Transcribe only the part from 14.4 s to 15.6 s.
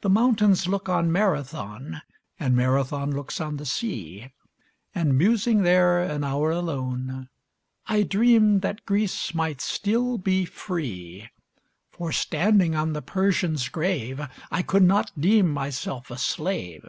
I could not deem